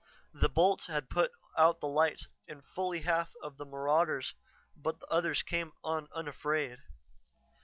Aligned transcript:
The 0.33 0.49
bolts 0.49 0.87
had 0.87 1.11
put 1.11 1.31
out 1.55 1.79
the 1.79 1.87
lights 1.87 2.27
in 2.47 2.63
fully 2.63 3.01
half 3.01 3.29
of 3.43 3.57
the 3.57 3.67
marauders 3.67 4.33
but 4.75 4.99
the 4.99 5.05
others 5.11 5.43
came 5.43 5.73
on 5.83 6.07
unafraid. 6.11 6.79